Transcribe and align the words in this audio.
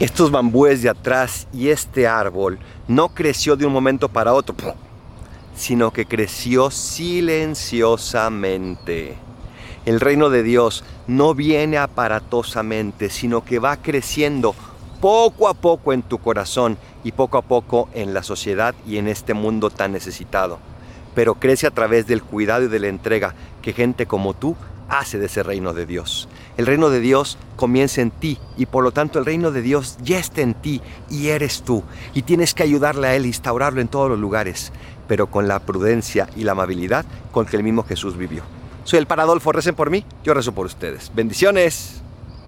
estos 0.00 0.32
bambúes 0.32 0.82
de 0.82 0.88
atrás 0.88 1.46
y 1.52 1.68
este 1.68 2.08
árbol 2.08 2.58
no 2.88 3.10
creció 3.10 3.54
de 3.56 3.64
un 3.64 3.72
momento 3.72 4.08
para 4.08 4.34
otro, 4.34 4.56
sino 5.56 5.92
que 5.92 6.06
creció 6.06 6.70
silenciosamente. 6.70 9.16
El 9.86 10.00
reino 10.00 10.30
de 10.30 10.42
Dios 10.42 10.82
no 11.06 11.32
viene 11.34 11.78
aparatosamente, 11.78 13.08
sino 13.08 13.44
que 13.44 13.60
va 13.60 13.76
creciendo 13.76 14.56
poco 15.00 15.46
a 15.48 15.54
poco 15.54 15.92
en 15.92 16.02
tu 16.02 16.18
corazón 16.18 16.76
y 17.04 17.12
poco 17.12 17.38
a 17.38 17.42
poco 17.42 17.88
en 17.94 18.14
la 18.14 18.24
sociedad 18.24 18.74
y 18.86 18.96
en 18.96 19.06
este 19.06 19.34
mundo 19.34 19.70
tan 19.70 19.92
necesitado. 19.92 20.58
Pero 21.14 21.34
crece 21.34 21.68
a 21.68 21.70
través 21.70 22.06
del 22.06 22.22
cuidado 22.22 22.64
y 22.64 22.68
de 22.68 22.80
la 22.80 22.88
entrega 22.88 23.34
que 23.62 23.72
gente 23.72 24.06
como 24.06 24.34
tú 24.34 24.56
hace 24.88 25.18
de 25.18 25.26
ese 25.26 25.42
reino 25.42 25.74
de 25.74 25.86
Dios. 25.86 26.28
El 26.56 26.66
reino 26.66 26.88
de 26.88 27.00
Dios 27.00 27.36
comienza 27.56 28.00
en 28.00 28.10
ti 28.12 28.38
y 28.56 28.66
por 28.66 28.84
lo 28.84 28.92
tanto 28.92 29.18
el 29.18 29.24
reino 29.24 29.50
de 29.50 29.62
Dios 29.62 29.98
ya 30.02 30.18
está 30.18 30.40
en 30.40 30.54
ti 30.54 30.80
y 31.10 31.28
eres 31.28 31.62
tú. 31.62 31.82
Y 32.14 32.22
tienes 32.22 32.54
que 32.54 32.62
ayudarle 32.62 33.08
a 33.08 33.16
Él, 33.16 33.26
instaurarlo 33.26 33.80
en 33.80 33.88
todos 33.88 34.08
los 34.08 34.18
lugares, 34.18 34.72
pero 35.08 35.26
con 35.28 35.48
la 35.48 35.58
prudencia 35.58 36.28
y 36.36 36.44
la 36.44 36.52
amabilidad 36.52 37.04
con 37.32 37.46
que 37.46 37.56
el 37.56 37.64
mismo 37.64 37.82
Jesús 37.82 38.16
vivió. 38.16 38.42
Soy 38.84 39.00
el 39.00 39.06
Paradolfo, 39.06 39.50
recen 39.50 39.74
por 39.74 39.90
mí, 39.90 40.04
yo 40.22 40.34
rezo 40.34 40.52
por 40.52 40.66
ustedes. 40.66 41.10
Bendiciones. 41.14 42.03